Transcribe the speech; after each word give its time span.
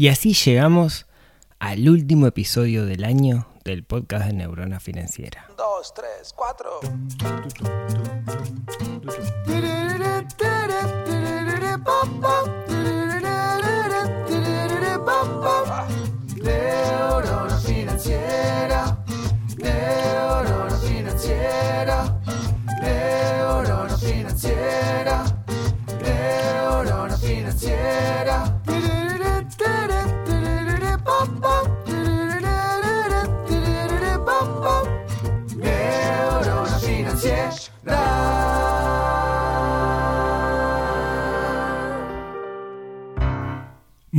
Y 0.00 0.06
así 0.06 0.32
llegamos 0.32 1.06
al 1.58 1.88
último 1.88 2.28
episodio 2.28 2.86
del 2.86 3.02
año 3.02 3.48
del 3.64 3.82
podcast 3.82 4.26
de 4.26 4.32
Neurona 4.32 4.78
Financiera. 4.78 5.50
Dos, 5.56 5.92
tres, 5.92 6.32
cuatro. 6.36 6.78
Neurona 16.44 17.58
financiera. 17.58 19.04
Neurona 19.56 20.78
financiera. 20.78 22.20
Neurona 22.80 23.98
financiera. 23.98 25.07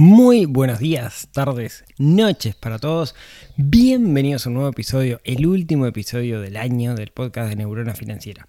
Muy 0.02 0.46
buenos 0.46 0.80
días, 0.80 1.28
tardes, 1.34 1.84
noches 1.98 2.56
para 2.56 2.80
todos. 2.80 3.16
Bienvenidos 3.58 4.46
a 4.46 4.50
un 4.50 4.54
nuevo 4.54 4.70
episodio, 4.70 5.20
el 5.26 5.46
último 5.46 5.86
episodio 5.88 6.40
del 6.40 6.56
año 6.56 6.96
del 6.96 7.10
podcast 7.10 7.50
de 7.50 7.58
Neurona 7.58 7.94
Financiera. 7.94 8.46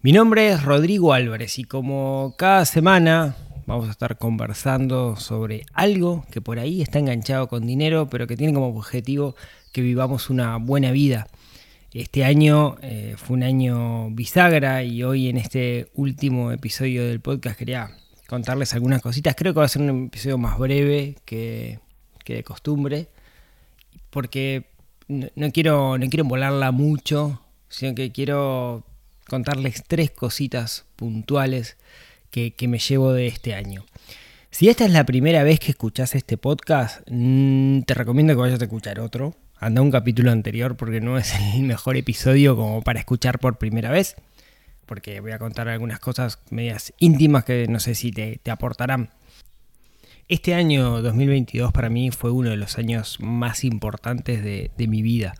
Mi 0.00 0.12
nombre 0.12 0.48
es 0.48 0.62
Rodrigo 0.62 1.12
Álvarez 1.12 1.58
y 1.58 1.64
como 1.64 2.36
cada 2.38 2.64
semana 2.64 3.36
vamos 3.66 3.88
a 3.88 3.90
estar 3.90 4.16
conversando 4.16 5.16
sobre 5.16 5.66
algo 5.74 6.24
que 6.30 6.40
por 6.40 6.58
ahí 6.58 6.80
está 6.80 6.98
enganchado 6.98 7.48
con 7.48 7.66
dinero, 7.66 8.08
pero 8.08 8.26
que 8.26 8.38
tiene 8.38 8.54
como 8.54 8.68
objetivo 8.68 9.36
que 9.74 9.82
vivamos 9.82 10.30
una 10.30 10.56
buena 10.56 10.90
vida. 10.90 11.26
Este 11.92 12.24
año 12.24 12.78
eh, 12.80 13.14
fue 13.18 13.36
un 13.36 13.42
año 13.42 14.08
bisagra 14.12 14.82
y 14.84 15.02
hoy 15.02 15.28
en 15.28 15.36
este 15.36 15.90
último 15.92 16.50
episodio 16.50 17.04
del 17.04 17.20
podcast 17.20 17.58
quería 17.58 17.90
contarles 18.28 18.74
algunas 18.74 19.02
cositas. 19.02 19.34
Creo 19.34 19.54
que 19.54 19.60
va 19.60 19.64
a 19.64 19.68
ser 19.68 19.82
un 19.82 20.06
episodio 20.06 20.38
más 20.38 20.58
breve 20.58 21.16
que, 21.24 21.80
que 22.24 22.34
de 22.34 22.44
costumbre, 22.44 23.08
porque 24.10 24.66
no, 25.08 25.50
quiero, 25.50 25.98
no 25.98 26.08
quiero 26.08 26.24
volarla 26.24 26.70
mucho, 26.70 27.40
sino 27.68 27.94
que 27.94 28.12
quiero 28.12 28.84
contarles 29.28 29.82
tres 29.86 30.10
cositas 30.10 30.84
puntuales 30.96 31.76
que, 32.30 32.52
que, 32.52 32.68
me 32.68 32.78
llevo 32.78 33.12
de 33.12 33.26
este 33.26 33.54
año. 33.54 33.84
Si 34.50 34.68
esta 34.68 34.84
es 34.84 34.92
la 34.92 35.04
primera 35.04 35.42
vez 35.42 35.58
que 35.58 35.70
escuchas 35.70 36.14
este 36.14 36.36
podcast, 36.36 37.00
mmm, 37.10 37.80
te 37.80 37.94
recomiendo 37.94 38.34
que 38.34 38.40
vayas 38.40 38.60
a 38.60 38.64
escuchar 38.64 39.00
otro. 39.00 39.34
Anda 39.58 39.80
un 39.80 39.90
capítulo 39.90 40.30
anterior 40.30 40.76
porque 40.76 41.00
no 41.00 41.16
es 41.16 41.34
el 41.54 41.62
mejor 41.62 41.96
episodio 41.96 42.56
como 42.56 42.82
para 42.82 43.00
escuchar 43.00 43.38
por 43.38 43.56
primera 43.56 43.90
vez. 43.90 44.16
Porque 44.88 45.20
voy 45.20 45.30
a 45.30 45.38
contar 45.38 45.68
algunas 45.68 46.00
cosas 46.00 46.40
medias 46.50 46.92
íntimas 46.98 47.44
que 47.44 47.68
no 47.68 47.78
sé 47.78 47.94
si 47.94 48.10
te, 48.10 48.40
aportarán. 48.50 49.10
Este 50.26 50.54
año 50.54 51.00
2022 51.00 51.72
para 51.72 51.88
mí 51.88 52.10
fue 52.10 52.32
uno 52.32 52.50
de 52.50 52.56
los 52.56 52.76
años 52.76 53.18
más 53.20 53.62
importantes 53.62 54.42
de, 54.42 54.72
de 54.76 54.88
mi 54.88 55.02
vida. 55.02 55.34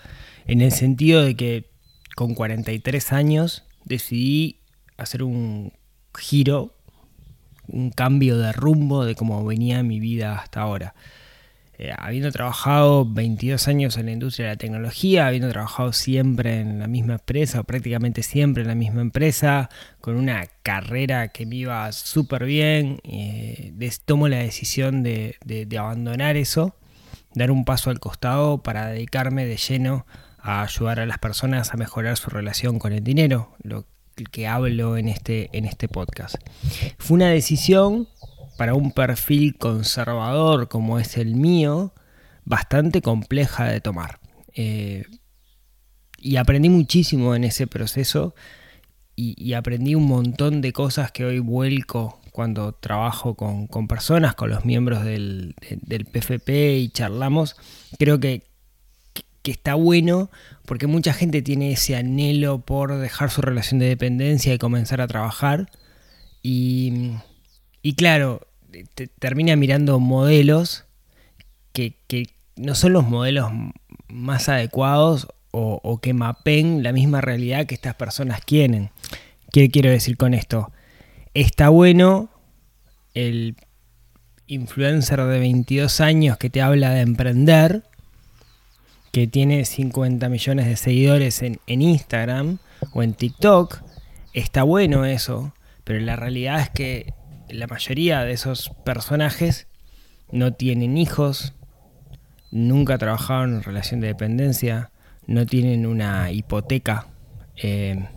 En 0.47 0.61
el 0.61 0.71
sentido 0.71 1.25
de 1.25 1.35
que 1.35 1.71
con 2.15 2.35
43 2.35 3.13
años 3.13 3.65
decidí 3.85 4.61
hacer 4.97 5.25
un 5.25 5.73
giro 6.17 6.79
un 7.69 7.91
cambio 7.91 8.39
de 8.39 8.53
rumbo 8.53 9.05
de 9.05 9.15
cómo 9.15 9.45
venía 9.45 9.83
mi 9.83 10.01
vida 10.01 10.39
hasta 10.39 10.61
ahora. 10.61 10.95
Eh, 11.81 11.93
habiendo 11.97 12.33
trabajado 12.33 13.07
22 13.09 13.69
años 13.69 13.97
en 13.99 14.07
la 14.07 14.13
industria 14.13 14.47
de 14.47 14.53
la 14.55 14.59
tecnología, 14.59 15.29
habiendo 15.29 15.49
trabajado 15.49 15.93
siempre 15.93 16.59
en 16.59 16.81
la 16.81 16.89
misma 16.89 17.15
empresa, 17.15 17.61
o 17.61 17.65
prácticamente 17.65 18.25
siempre 18.25 18.63
en 18.63 18.69
la 18.69 18.75
misma 18.75 19.01
empresa, 19.01 19.71
con 20.01 20.17
una 20.17 20.49
carrera 20.65 21.29
que 21.29 21.47
me 21.47 21.55
iba 21.55 21.93
súper 21.93 22.47
bien, 22.47 22.99
eh, 23.05 23.73
tomo 24.05 24.27
la 24.27 24.39
decisión 24.39 25.05
de, 25.05 25.37
de, 25.45 25.79
abandonar 25.79 26.37
eso, 26.37 26.75
dar 27.35 27.53
un 27.53 27.65
paso 27.65 27.91
al 27.91 28.01
costado 28.01 28.61
para 28.61 28.89
dedicarme 28.89 29.47
de 29.47 29.57
lleno 29.57 30.05
a 30.41 30.63
ayudar 30.63 30.99
a 30.99 31.07
las 31.07 31.19
personas 31.19 31.73
a 31.73 31.77
mejorar 31.77 32.17
su 32.17 32.29
relación 32.29 32.81
con 32.81 32.93
el 32.93 33.05
dinero, 33.05 33.55
lo 33.63 33.87
que 34.33 34.49
hablo 34.49 34.97
en 34.97 35.09
este, 35.09 35.49
en 35.53 35.65
este 35.65 35.87
podcast. 35.87 36.35
Fue 36.99 37.15
una 37.15 37.29
decisión 37.29 38.09
para 38.59 38.75
un 38.75 38.91
perfil 38.91 39.57
conservador 39.57 40.67
como 40.69 40.99
es 40.99 41.17
el 41.17 41.37
mío, 41.37 41.95
bastante 42.45 43.01
compleja 43.03 43.67
de 43.67 43.81
tomar. 43.81 44.19
Eh, 44.53 45.05
y 46.19 46.37
aprendí 46.37 46.69
muchísimo 46.69 47.37
en 47.37 47.45
ese 47.45 47.69
proceso 47.69 48.35
y, 49.15 49.37
y, 49.39 49.53
aprendí 49.55 49.95
un 49.95 50.07
montón 50.07 50.61
de 50.61 50.73
cosas 50.73 51.13
que 51.13 51.25
hoy 51.25 51.39
vuelco 51.39 52.21
cuando 52.33 52.73
trabajo 52.73 53.37
con, 53.37 53.69
con 53.69 53.87
personas, 53.87 54.35
con 54.35 54.51
los 54.51 54.65
miembros 54.65 55.05
del, 55.05 55.55
del 55.83 56.05
PFP 56.05 56.79
y 56.79 56.89
charlamos. 56.89 57.55
Creo 57.97 58.19
que, 58.19 58.43
que 59.43 59.53
está 59.53 59.75
bueno 59.75 60.31
porque 60.67 60.89
mucha 60.89 61.13
gente 61.13 61.43
tiene 61.43 61.71
ese 61.71 61.95
anhelo 61.95 62.61
por 62.65 62.97
dejar 62.99 63.31
su 63.31 63.41
relación 63.41 63.79
de 63.79 63.87
dependencia 63.87 64.53
y 64.53 64.59
comenzar 64.59 65.01
a 65.01 65.07
trabajar. 65.07 65.71
Y, 66.43 67.13
y 67.83 67.95
claro, 67.95 68.48
te 68.95 69.07
termina 69.07 69.57
mirando 69.57 69.99
modelos 69.99 70.85
que, 71.73 71.95
no 72.57 72.75
son 72.75 72.93
los 72.93 73.07
modelos 73.07 73.51
más 74.09 74.49
adecuados 74.49 75.29
o, 75.51 76.01
que 76.01 76.13
mapen 76.13 76.83
la 76.83 76.93
misma 76.93 77.21
realidad 77.21 77.67
que 77.67 77.75
estas 77.75 77.95
personas 77.95 78.41
quieren. 78.45 78.91
¿Qué 79.53 79.71
quiero 79.71 79.91
decir 79.91 80.17
con 80.17 80.35
esto? 80.35 80.71
Está 81.35 81.69
bueno 81.69 82.31
el 83.15 83.57
influencer 84.47 85.23
de 85.23 85.39
22 85.39 86.01
años 86.01 86.37
que 86.37 86.51
te 86.51 86.63
habla 86.63 86.91
de 86.91 87.01
emprender 87.01 87.85
que 89.13 89.27
tiene 89.27 89.65
50 89.65 90.29
millones 90.29 90.67
de 90.67 90.77
seguidores 90.77 91.43
en, 91.43 91.59
Instagram 91.67 92.59
o 92.93 93.03
en 93.03 93.15
TikTok, 93.15 93.83
está 94.33 94.63
bueno 94.63 95.05
eso, 95.05 95.55
pero 95.85 96.01
la 96.01 96.17
realidad 96.17 96.61
es 96.61 96.71
que 96.71 97.15
la 97.51 97.67
mayoría 97.67 98.25
de 98.25 98.33
esos 98.33 98.71
personajes 98.85 99.67
no 100.31 100.53
tienen 100.53 100.97
hijos, 100.97 101.55
nunca 102.51 102.99
trabajaron 102.99 103.57
en 103.57 103.63
relación 103.63 104.01
de 104.01 104.09
dependencia, 104.09 104.91
no 105.27 105.47
tienen 105.47 105.87
una 105.87 106.31
hipoteca, 106.31 107.09
eh, 107.57 108.09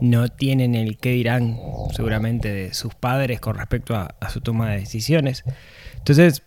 no 0.00 0.28
tienen 0.28 0.74
el 0.74 0.98
qué 0.98 1.10
dirán 1.10 1.58
seguramente 1.92 2.52
de 2.52 2.74
sus 2.74 2.94
padres 2.94 3.40
con 3.40 3.56
respecto 3.56 3.94
a, 3.94 4.14
a 4.20 4.30
su 4.30 4.40
toma 4.40 4.70
de 4.70 4.80
decisiones. 4.80 5.44
Entonces, 5.96 6.42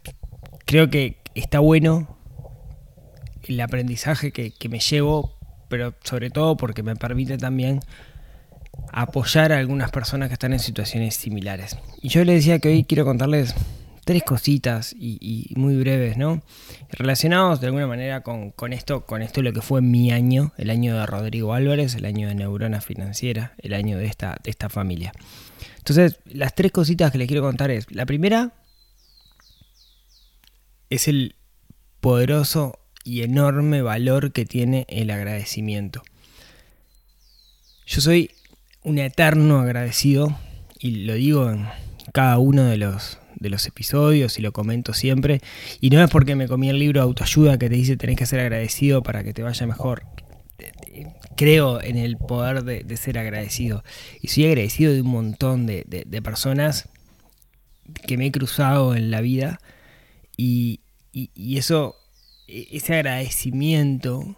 creo 0.65 0.89
que 0.89 1.17
está 1.33 1.59
bueno 1.59 2.17
el 3.43 3.59
aprendizaje 3.61 4.31
que, 4.31 4.51
que, 4.51 4.69
me 4.69 4.79
llevo, 4.79 5.37
pero 5.69 5.95
sobre 6.03 6.29
todo 6.29 6.57
porque 6.57 6.83
me 6.83 6.95
permite 6.95 7.37
también 7.37 7.79
apoyar 9.01 9.51
a 9.51 9.59
algunas 9.59 9.91
personas 9.91 10.27
que 10.27 10.33
están 10.33 10.53
en 10.53 10.59
situaciones 10.59 11.15
similares. 11.15 11.77
Y 12.01 12.09
yo 12.09 12.23
les 12.23 12.37
decía 12.37 12.57
que 12.57 12.69
hoy 12.69 12.83
quiero 12.83 13.05
contarles 13.05 13.53
tres 14.05 14.23
cositas 14.23 14.95
y, 14.97 15.53
muy 15.55 15.75
breves, 15.75 16.17
¿no? 16.17 16.41
Relacionados 16.89 17.61
de 17.61 17.67
alguna 17.67 17.85
manera 17.85 18.23
con, 18.23 18.49
con, 18.49 18.73
esto, 18.73 19.05
con 19.05 19.21
esto 19.21 19.43
lo 19.43 19.53
que 19.53 19.61
fue 19.61 19.81
mi 19.81 20.11
año, 20.11 20.51
el 20.57 20.71
año 20.71 20.97
de 20.97 21.05
Rodrigo 21.05 21.53
Álvarez, 21.53 21.93
el 21.93 22.05
año 22.05 22.27
de 22.27 22.33
Neurona 22.33 22.81
Financiera, 22.81 23.53
el 23.59 23.75
año 23.75 23.99
de 23.99 24.05
esta, 24.05 24.39
de 24.43 24.49
esta 24.49 24.67
familia. 24.67 25.11
Entonces, 25.77 26.19
las 26.25 26.55
tres 26.55 26.71
cositas 26.71 27.11
que 27.11 27.19
les 27.19 27.27
quiero 27.27 27.43
contar 27.43 27.69
es, 27.69 27.91
la 27.91 28.07
primera 28.07 28.53
es 30.89 31.07
el 31.07 31.35
poderoso 31.99 32.79
y 33.03 33.21
enorme 33.21 33.83
valor 33.83 34.31
que 34.31 34.45
tiene 34.45 34.87
el 34.89 35.11
agradecimiento. 35.11 36.01
Yo 37.85 38.01
soy 38.01 38.31
un 38.87 38.99
eterno 38.99 39.59
agradecido 39.59 40.39
y 40.79 41.03
lo 41.03 41.15
digo 41.15 41.51
en 41.51 41.67
cada 42.13 42.37
uno 42.37 42.63
de 42.63 42.77
los, 42.77 43.19
de 43.35 43.49
los 43.49 43.65
episodios 43.67 44.39
y 44.39 44.41
lo 44.41 44.53
comento 44.53 44.93
siempre. 44.93 45.41
Y 45.81 45.89
no 45.89 46.01
es 46.01 46.09
porque 46.09 46.35
me 46.35 46.47
comí 46.47 46.69
el 46.69 46.79
libro 46.79 47.01
de 47.01 47.03
autoayuda 47.03 47.57
que 47.57 47.67
te 47.67 47.75
dice 47.75 47.97
tenés 47.97 48.15
que 48.15 48.25
ser 48.25 48.39
agradecido 48.39 49.03
para 49.03 49.25
que 49.25 49.33
te 49.33 49.43
vaya 49.43 49.67
mejor. 49.67 50.03
Creo 51.35 51.81
en 51.81 51.97
el 51.97 52.15
poder 52.15 52.63
de, 52.63 52.97
ser 52.97 53.19
agradecido. 53.19 53.83
Y 54.21 54.29
soy 54.29 54.45
agradecido 54.45 54.93
de 54.93 55.01
un 55.01 55.09
montón 55.09 55.65
de, 55.65 55.83
de, 55.85 56.21
personas 56.21 56.87
que 58.07 58.17
me 58.17 58.27
he 58.27 58.31
cruzado 58.31 58.95
en 58.95 59.11
la 59.11 59.19
vida. 59.19 59.59
Y, 60.37 60.79
y, 61.11 61.29
y 61.35 61.57
eso 61.57 61.95
ese 62.47 62.95
agradecimiento 62.95 64.37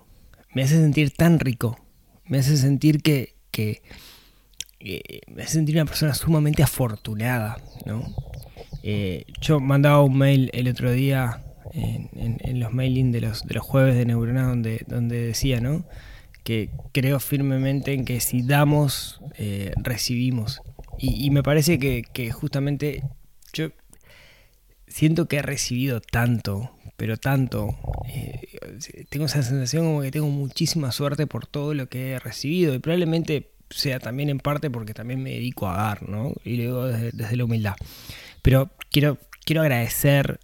me 0.56 0.64
hace 0.64 0.76
sentir 0.76 1.12
tan 1.12 1.40
rico, 1.40 1.80
me 2.26 2.40
hace 2.40 2.58
sentir 2.58 3.04
que, 3.04 3.36
que, 3.52 3.84
me 4.80 5.44
hace 5.44 5.54
sentir 5.54 5.76
una 5.76 5.86
persona 5.86 6.14
sumamente 6.14 6.64
afortunada, 6.64 7.58
¿no? 7.86 8.04
Eh, 8.84 9.26
yo 9.42 9.60
mandaba 9.60 10.02
un 10.02 10.18
mail 10.18 10.50
el 10.54 10.68
otro 10.68 10.92
día 10.92 11.42
en, 11.74 12.60
los 12.60 12.74
mailing 12.74 13.12
de 13.12 13.22
los, 13.22 13.46
de 13.46 13.54
los 13.54 13.64
jueves 13.64 13.96
de 13.96 14.06
Neurona 14.06 14.48
donde, 14.48 14.84
donde 14.88 15.28
decía, 15.28 15.60
¿no? 15.60 15.86
Que 16.44 16.70
creo 16.94 17.20
firmemente 17.20 17.94
en 17.94 18.06
que 18.06 18.20
si 18.22 18.42
damos, 18.42 19.22
eh, 19.38 19.74
recibimos. 19.78 20.62
Y, 20.98 21.30
me 21.30 21.44
parece 21.44 21.80
que, 21.80 22.32
justamente 22.32 23.04
yo 23.54 23.70
siento 24.88 25.28
que 25.28 25.38
he 25.38 25.42
recibido 25.42 26.02
tanto, 26.02 26.72
pero 26.98 27.16
tanto. 27.16 27.78
eh, 28.08 28.60
tengo 29.10 29.26
esa 29.26 29.44
sensación 29.44 29.86
como 29.86 30.02
que 30.02 30.12
tengo 30.12 30.30
muchísima 30.30 30.92
suerte 30.92 31.26
por 31.26 31.48
todo 31.48 31.74
lo 31.74 31.88
que 31.88 32.12
he 32.12 32.20
recibido 32.20 32.74
y 32.74 32.80
probablemente 32.80 33.52
sea 33.70 34.00
también 34.00 34.30
en 34.30 34.40
parte 34.40 34.70
porque 34.70 34.94
también 34.94 35.22
me 35.22 35.32
dedico 35.32 35.68
a 35.70 35.78
dar, 35.78 36.08
¿no? 36.10 36.34
Y 36.44 36.58
lo 36.58 36.64
digo 36.64 36.86
desde, 36.88 37.12
desde 37.12 37.36
la 37.36 37.46
humildad. 37.46 37.76
Pero 38.42 38.70
quiero, 38.92 39.18
quiero 39.46 39.62
agradecer 39.62 40.40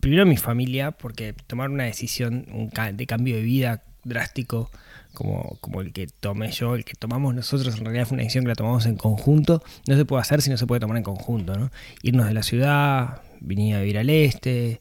primero 0.00 0.22
a 0.22 0.26
mi 0.26 0.36
familia 0.36 0.90
porque 0.92 1.32
tomar 1.46 1.70
una 1.70 1.84
decisión 1.84 2.46
un 2.52 2.70
ca- 2.70 2.92
de 2.92 3.06
cambio 3.06 3.36
de 3.36 3.42
vida 3.42 3.82
drástico 4.04 4.70
como, 5.14 5.58
como 5.60 5.80
el 5.80 5.92
que 5.92 6.06
tomé 6.06 6.50
yo, 6.52 6.74
el 6.74 6.84
que 6.84 6.94
tomamos 6.94 7.34
nosotros, 7.34 7.76
en 7.78 7.84
realidad 7.84 8.06
fue 8.06 8.14
una 8.16 8.22
decisión 8.22 8.44
que 8.44 8.48
la 8.48 8.54
tomamos 8.54 8.86
en 8.86 8.96
conjunto, 8.96 9.62
no 9.86 9.96
se 9.96 10.04
puede 10.04 10.22
hacer 10.22 10.40
si 10.42 10.50
no 10.50 10.56
se 10.56 10.66
puede 10.66 10.80
tomar 10.80 10.96
en 10.96 11.02
conjunto, 11.02 11.54
¿no? 11.56 11.70
Irnos 12.02 12.26
de 12.26 12.34
la 12.34 12.42
ciudad, 12.42 13.22
venir 13.40 13.76
a 13.76 13.80
vivir 13.80 13.98
al 13.98 14.08
este, 14.10 14.80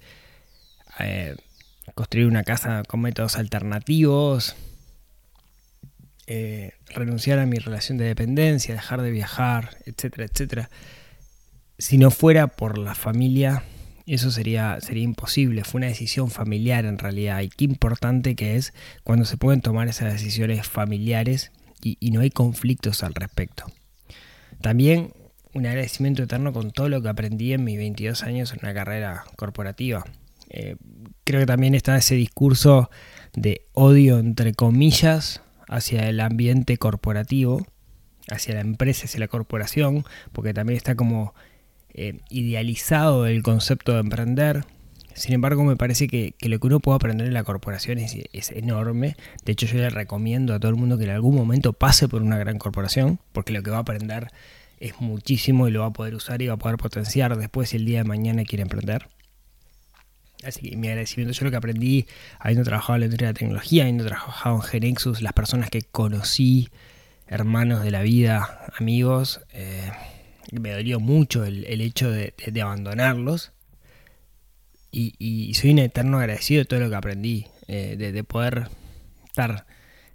eh, 0.99 1.35
construir 1.95 2.27
una 2.27 2.43
casa 2.43 2.83
con 2.87 3.01
métodos 3.01 3.35
alternativos, 3.37 4.55
eh, 6.27 6.73
renunciar 6.87 7.39
a 7.39 7.45
mi 7.45 7.57
relación 7.57 7.97
de 7.97 8.05
dependencia, 8.05 8.73
dejar 8.73 9.01
de 9.01 9.11
viajar, 9.11 9.77
etcétera, 9.85 10.25
etcétera. 10.25 10.69
Si 11.77 11.97
no 11.97 12.11
fuera 12.11 12.47
por 12.47 12.77
la 12.77 12.93
familia, 12.93 13.63
eso 14.05 14.31
sería, 14.31 14.79
sería 14.81 15.03
imposible. 15.03 15.63
Fue 15.63 15.79
una 15.79 15.87
decisión 15.87 16.29
familiar 16.29 16.85
en 16.85 16.97
realidad. 16.97 17.41
Y 17.41 17.49
qué 17.49 17.65
importante 17.65 18.35
que 18.35 18.55
es 18.55 18.73
cuando 19.03 19.25
se 19.25 19.37
pueden 19.37 19.61
tomar 19.61 19.87
esas 19.87 20.13
decisiones 20.13 20.67
familiares 20.67 21.51
y, 21.81 22.11
no 22.11 22.21
hay 22.21 22.29
conflictos 22.29 23.03
al 23.03 23.15
respecto. 23.15 23.65
También 24.61 25.13
un 25.53 25.65
agradecimiento 25.65 26.23
eterno 26.23 26.53
con 26.53 26.71
todo 26.71 26.87
lo 26.89 27.01
que 27.01 27.09
aprendí 27.09 27.53
en 27.53 27.63
mis 27.63 27.77
22 27.77 28.23
años 28.23 28.53
en 28.53 28.59
una 28.61 28.73
carrera 28.73 29.23
corporativa. 29.35 30.05
Eh, 30.49 30.75
creo 31.23 31.41
que 31.41 31.45
también 31.45 31.75
está 31.75 31.97
ese 31.97 32.15
discurso 32.15 32.89
de 33.33 33.65
odio, 33.73 34.19
entre 34.19 34.53
comillas, 34.53 35.41
hacia 35.71 36.09
el 36.09 36.19
ambiente 36.19 36.77
corporativo, 36.77 37.65
hacia 38.29 38.55
la 38.55 38.61
empresa, 38.61 39.05
hacia 39.05 39.21
la 39.21 39.29
corporación, 39.29 40.03
porque 40.33 40.53
también 40.53 40.77
está 40.77 40.95
como 40.95 41.33
eh, 41.93 42.19
idealizado 42.29 43.25
el 43.25 43.41
concepto 43.41 43.93
de 43.93 44.01
emprender. 44.01 44.65
Sin 45.13 45.33
embargo, 45.33 45.63
me 45.63 45.77
parece 45.77 46.07
que, 46.07 46.35
lo 46.41 46.59
que 46.59 46.67
uno 46.67 46.81
puede 46.81 46.97
aprender 46.97 47.25
en 47.25 47.33
la 47.33 47.45
corporación 47.45 47.99
es, 47.99 48.17
es 48.33 48.51
enorme. 48.51 49.15
De 49.45 49.53
hecho, 49.53 49.65
yo 49.65 49.77
le 49.77 49.89
recomiendo 49.89 50.53
a 50.53 50.59
todo 50.59 50.69
el 50.69 50.77
mundo 50.77 50.97
que 50.97 51.05
en 51.05 51.11
algún 51.11 51.35
momento 51.35 51.73
pase 51.73 52.09
por 52.09 52.21
una 52.21 52.37
gran 52.37 52.57
corporación, 52.57 53.19
porque 53.31 53.53
lo 53.53 53.63
que 53.63 53.71
va 53.71 53.77
a 53.77 53.81
aprender 53.81 54.27
es 54.79 54.99
muchísimo 54.99 55.67
y 55.67 55.71
lo 55.71 55.81
va 55.81 55.87
a 55.87 55.93
poder 55.93 56.15
usar 56.15 56.41
y 56.41 56.47
va 56.47 56.55
a 56.55 56.57
poder 56.57 56.77
potenciar 56.77 57.37
después 57.37 57.69
si 57.69 57.77
el 57.77 57.85
día 57.85 57.99
de 57.99 58.03
mañana 58.03 58.43
quiere 58.43 58.63
emprender. 58.63 59.07
Así 60.43 60.69
que 60.69 60.75
mi 60.75 60.87
agradecimiento, 60.87 61.33
yo 61.33 61.45
lo 61.45 61.51
que 61.51 61.57
aprendí 61.57 62.07
habiendo 62.39 62.63
trabajado 62.63 62.95
en 62.95 62.99
la 63.01 63.05
industria 63.05 63.27
de 63.27 63.33
la 63.33 63.39
tecnología, 63.39 63.83
habiendo 63.83 64.05
trabajado 64.05 64.55
en 64.55 64.61
Genexus, 64.61 65.21
las 65.21 65.33
personas 65.33 65.69
que 65.69 65.81
conocí, 65.81 66.69
hermanos 67.27 67.83
de 67.83 67.91
la 67.91 68.01
vida, 68.01 68.65
amigos, 68.77 69.41
eh, 69.53 69.91
me 70.51 70.71
dolió 70.71 70.99
mucho 70.99 71.45
el, 71.45 71.81
hecho 71.81 72.09
de, 72.11 72.33
abandonarlos. 72.61 73.51
Y, 74.91 75.53
soy 75.53 75.71
un 75.71 75.79
eterno 75.79 76.19
agradecido 76.19 76.59
de 76.59 76.65
todo 76.65 76.79
lo 76.81 76.89
que 76.89 76.95
aprendí, 76.95 77.47
eh, 77.67 77.95
de, 77.97 78.11
de 78.11 78.23
poder 78.23 78.67
estar 79.25 79.65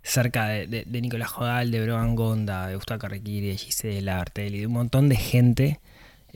cerca 0.02 0.49
de 0.49 1.00
Nicolás 1.00 1.31
Jodal, 1.31 1.70
de 1.70 1.82
Brogan 1.82 2.14
Gonda, 2.14 2.69
de 2.69 2.76
Gustavo 2.76 3.00
Carrequiri, 3.00 3.49
de 3.49 3.56
Gisela 3.56 4.20
Artelli, 4.20 4.61
de 4.61 4.67
un 4.67 4.75
montón 4.75 5.08
de 5.08 5.17
gente, 5.17 5.81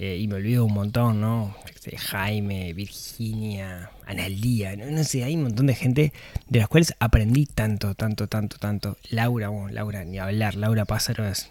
eh, 0.02 0.16
y 0.16 0.28
me 0.28 0.36
olvido 0.36 0.64
un 0.64 0.72
montón, 0.72 1.20
¿no? 1.20 1.54
Jaime, 1.98 2.72
Virginia, 2.72 3.90
Analía, 4.06 4.74
¿no? 4.74 4.86
no 4.86 5.04
sé, 5.04 5.24
hay 5.24 5.36
un 5.36 5.42
montón 5.42 5.66
de 5.66 5.74
gente 5.74 6.14
de 6.48 6.58
las 6.58 6.68
cuales 6.68 6.94
aprendí 7.00 7.44
tanto, 7.44 7.94
tanto, 7.94 8.26
tanto, 8.26 8.56
tanto. 8.56 8.96
Laura, 9.10 9.50
bueno, 9.50 9.68
Laura, 9.68 10.06
ni 10.06 10.18
hablar, 10.18 10.54
Laura 10.54 10.86
Pázaro 10.86 11.28
es 11.28 11.50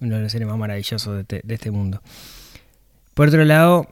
uno 0.00 0.14
de 0.14 0.22
los 0.22 0.30
seres 0.30 0.46
más 0.46 0.56
maravillosos 0.56 1.12
de 1.12 1.20
este, 1.22 1.40
de 1.42 1.54
este 1.54 1.72
mundo. 1.72 2.00
Por 3.14 3.26
otro 3.26 3.44
lado, 3.44 3.88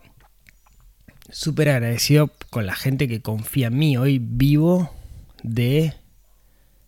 súper 1.28 1.70
agradecido 1.70 2.30
con 2.48 2.64
la 2.64 2.76
gente 2.76 3.08
que 3.08 3.22
confía 3.22 3.66
en 3.66 3.76
mí. 3.76 3.96
Hoy 3.96 4.20
vivo 4.22 4.88
de 5.42 5.94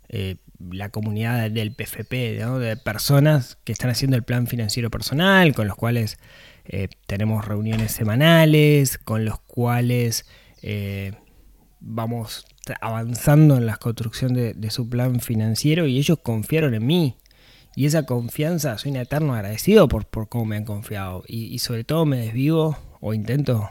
eh, 0.08 0.36
la 0.58 0.88
comunidad 0.90 1.50
del 1.50 1.74
PFP, 1.74 2.12
de 2.58 2.76
personas 2.76 3.58
que 3.64 3.72
están 3.72 3.90
haciendo 3.90 4.16
el 4.16 4.22
plan 4.22 4.46
financiero 4.46 4.90
personal, 4.90 5.54
con 5.54 5.66
los 5.66 5.76
cuales 5.76 6.18
eh, 6.64 6.88
tenemos 7.06 7.44
reuniones 7.44 7.92
semanales, 7.92 8.98
con 8.98 9.24
los 9.24 9.40
cuales 9.40 10.26
eh, 10.62 11.12
vamos 11.80 12.46
avanzando 12.80 13.56
en 13.56 13.66
la 13.66 13.76
construcción 13.76 14.32
de, 14.32 14.54
de 14.54 14.70
su 14.70 14.88
plan 14.88 15.20
financiero 15.20 15.86
y 15.86 15.98
ellos 15.98 16.18
confiaron 16.22 16.74
en 16.74 16.86
mí. 16.86 17.16
Y 17.76 17.86
esa 17.86 18.04
confianza, 18.06 18.78
soy 18.78 18.92
un 18.92 18.98
eterno 18.98 19.34
agradecido 19.34 19.88
por, 19.88 20.06
por 20.06 20.28
cómo 20.28 20.44
me 20.44 20.56
han 20.56 20.64
confiado. 20.64 21.24
Y, 21.26 21.46
y 21.46 21.58
sobre 21.58 21.84
todo 21.84 22.06
me 22.06 22.18
desvivo 22.18 22.78
o 23.00 23.14
intento 23.14 23.68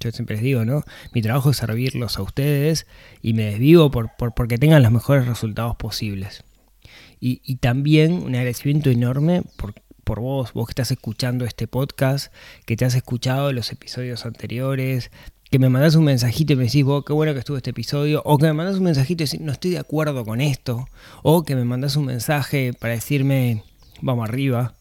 yo 0.00 0.10
siempre 0.12 0.36
les 0.36 0.44
digo, 0.44 0.64
¿no? 0.64 0.84
Mi 1.12 1.22
trabajo 1.22 1.50
es 1.50 1.56
servirlos 1.58 2.18
a 2.18 2.22
ustedes 2.22 2.86
y 3.22 3.32
me 3.32 3.44
desvivo 3.44 3.90
por, 3.90 4.10
por- 4.16 4.34
porque 4.34 4.58
tengan 4.58 4.82
los 4.82 4.92
mejores 4.92 5.26
resultados 5.26 5.76
posibles. 5.76 6.44
Y, 7.20 7.40
y 7.44 7.56
también 7.56 8.12
un 8.12 8.34
agradecimiento 8.34 8.90
enorme 8.90 9.42
por, 9.56 9.74
por 10.04 10.20
vos, 10.20 10.52
vos 10.52 10.66
que 10.66 10.72
estás 10.72 10.90
escuchando 10.90 11.44
este 11.44 11.66
podcast, 11.66 12.32
que 12.66 12.76
te 12.76 12.84
has 12.84 12.94
escuchado 12.94 13.52
los 13.52 13.72
episodios 13.72 14.26
anteriores, 14.26 15.10
que 15.50 15.58
me 15.58 15.68
mandás 15.68 15.94
un 15.94 16.04
mensajito 16.04 16.52
y 16.52 16.56
me 16.56 16.64
decís, 16.64 16.84
vos, 16.84 17.04
qué 17.06 17.12
bueno 17.12 17.32
que 17.32 17.38
estuvo 17.38 17.56
este 17.56 17.70
episodio, 17.70 18.20
o 18.24 18.36
que 18.36 18.46
me 18.46 18.52
mandás 18.52 18.76
un 18.76 18.84
mensajito 18.84 19.22
y 19.22 19.26
decís, 19.26 19.40
no 19.40 19.52
estoy 19.52 19.70
de 19.70 19.78
acuerdo 19.78 20.24
con 20.24 20.40
esto, 20.40 20.88
o 21.22 21.44
que 21.44 21.54
me 21.56 21.64
mandás 21.64 21.96
un 21.96 22.04
mensaje 22.06 22.72
para 22.72 22.94
decirme, 22.94 23.62
vamos 24.02 24.28
arriba. 24.28 24.76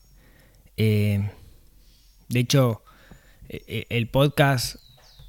Eh, 0.76 1.30
de 2.30 2.40
hecho, 2.40 2.84
eh, 3.48 3.64
eh, 3.68 3.86
el 3.90 4.10
podcast 4.10 4.76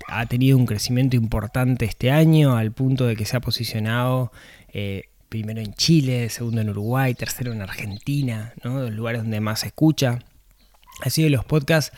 ha 0.09 0.27
tenido 0.27 0.57
un 0.57 0.67
crecimiento 0.67 1.17
importante 1.17 1.85
este 1.85 2.11
año 2.11 2.57
al 2.57 2.73
punto 2.73 3.07
de 3.07 3.17
que 3.17 3.25
se 3.25 3.37
ha 3.37 3.41
posicionado 3.41 4.33
eh, 4.73 5.05
primero 5.29 5.61
en 5.61 5.75
Chile, 5.75 6.29
segundo 6.29 6.61
en 6.61 6.71
Uruguay, 6.71 7.15
tercero 7.15 7.53
en 7.53 7.63
Argentina, 7.63 8.55
¿no? 8.63 8.81
los 8.81 8.93
lugares 8.93 9.23
donde 9.23 9.41
más 9.41 9.61
se 9.61 9.69
escucha. 9.69 10.21
Ha 11.03 11.11
sido 11.11 11.29
los 11.29 11.45
podcasts 11.45 11.97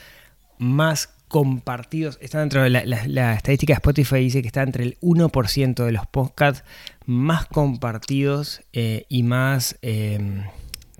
más 0.59 1.11
compartidos. 1.29 2.19
Está 2.21 2.41
dentro 2.41 2.63
de 2.63 2.71
la 2.71 3.35
estadística 3.35 3.75
de 3.75 3.77
Spotify, 3.77 4.17
dice 4.17 4.41
que 4.41 4.49
está 4.49 4.63
entre 4.63 4.85
el 4.85 4.99
1% 5.01 5.85
de 5.85 5.93
los 5.93 6.07
podcasts 6.07 6.65
más 7.05 7.47
compartidos 7.47 8.63
eh, 8.73 9.05
y 9.09 9.23
más, 9.23 9.79
eh, 9.83 10.45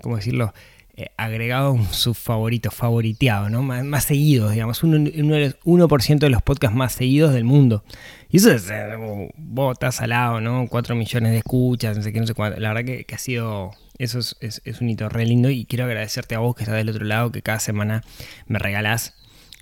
¿cómo 0.03 0.17
decirlo? 0.17 0.53
Eh, 1.01 1.13
agregado 1.17 1.71
un 1.73 1.87
subfavorito, 1.87 2.73
favoriteado, 2.73 3.49
¿no? 3.51 3.63
Más, 3.63 3.85
más 3.85 4.05
seguidos, 4.05 4.51
digamos, 4.53 4.83
uno, 4.83 4.97
uno 4.97 5.35
de 5.37 5.41
los 5.41 5.57
1% 5.65 6.19
de 6.19 6.29
los 6.31 6.43
podcasts 6.43 6.77
más 6.77 6.93
seguidos 6.93 7.33
del 7.33 7.45
mundo. 7.45 7.85
Y 8.31 8.39
eso 8.39 8.51
es, 8.51 8.69
eh, 8.69 9.31
vos 9.37 9.75
estás 9.75 10.01
al 10.01 10.11
lado, 10.11 10.41
¿no? 10.41 10.67
4 10.69 10.97
millones 10.97 11.31
de 11.33 11.39
escuchas, 11.39 11.97
no 11.97 12.03
sé 12.03 12.13
qué, 12.13 12.19
no 12.21 12.27
sé 12.27 12.35
cuánto. 12.35 12.59
La 12.59 12.75
verdad 12.75 12.85
que, 12.85 13.05
que 13.05 13.15
ha 13.15 13.19
sido, 13.19 13.71
eso 13.99 14.19
es, 14.19 14.37
es- 14.41 14.61
es 14.65 14.81
un 14.81 14.91
hito 14.91 15.09
re 15.09 15.25
lindo 15.25 15.51
y 15.51 15.65
quiero 15.67 15.85
agradecerte 15.85 16.35
a 16.35 16.41
vos 16.41 16.57
que 16.57 16.65
estás 16.65 16.77
del 16.77 16.89
otro 16.91 17.05
lado, 17.05 17.31
que 17.31 17.43
cada 17.43 17.61
semana 17.61 18.03
me 18.49 18.59
regalás 18.59 19.15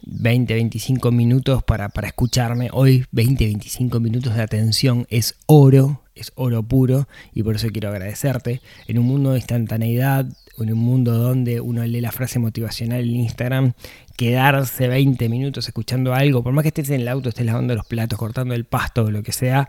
20, 0.07 0.55
25 0.55 1.11
minutos 1.13 1.63
para, 1.65 1.91
para 1.91 2.09
escucharme. 2.09 2.71
Hoy 2.73 3.05
20, 3.13 3.45
25 3.45 4.01
minutos 4.01 4.35
de 4.37 4.43
atención 4.43 5.07
es 5.11 5.35
oro, 5.47 6.03
es 6.17 6.33
oro 6.35 6.63
puro 6.63 7.07
y 7.33 7.43
por 7.43 7.57
eso 7.57 7.69
quiero 7.69 7.91
agradecerte. 7.91 8.61
En 8.89 8.99
un 8.99 9.07
mundo 9.07 9.33
de 9.33 9.39
instantaneidad, 9.39 10.27
en 10.59 10.73
un 10.73 10.79
mundo 10.79 11.13
donde 11.13 11.61
uno 11.61 11.85
lee 11.85 12.01
la 12.01 12.11
frase 12.11 12.39
motivacional 12.39 13.03
en 13.03 13.17
Instagram, 13.17 13.73
quedarse 14.17 14.89
20 14.89 15.29
minutos 15.29 15.69
escuchando 15.69 16.15
algo, 16.15 16.43
por 16.43 16.53
más 16.53 16.63
que 16.63 16.69
estés 16.69 16.91
en 16.91 17.03
el 17.03 17.09
auto, 17.09 17.29
estés 17.29 17.47
lavando 17.47 17.75
los 17.75 17.87
platos, 17.87 18.19
cortando 18.19 18.55
el 18.55 18.65
pasto 18.65 19.05
o 19.05 19.11
lo 19.11 19.23
que 19.23 19.33
sea, 19.33 19.69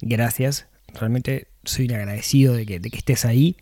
gracias. 0.00 0.66
Realmente 0.94 1.48
soy 1.64 1.92
agradecido 1.92 2.54
de 2.54 2.66
que, 2.66 2.78
de 2.78 2.90
que 2.90 2.98
estés 2.98 3.24
ahí. 3.24 3.56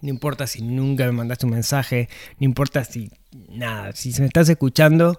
No 0.00 0.10
importa 0.10 0.46
si 0.46 0.62
nunca 0.62 1.06
me 1.06 1.12
mandaste 1.12 1.46
un 1.46 1.52
mensaje, 1.52 2.08
no 2.38 2.44
importa 2.44 2.84
si 2.84 3.10
nada, 3.48 3.92
si 3.92 4.12
me 4.20 4.26
estás 4.26 4.48
escuchando, 4.48 5.18